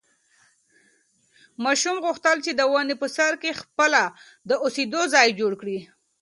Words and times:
ماشوم 1.63 1.97
غوښتل 2.05 2.37
چې 2.45 2.51
د 2.55 2.61
ونې 2.71 2.95
په 3.01 3.07
سر 3.17 3.33
کې 3.41 3.59
خپله 3.61 4.03
د 4.49 4.51
اوسېدو 4.63 5.01
ځای 5.13 5.27
جوړ 5.39 5.53
کړي. 5.61 5.79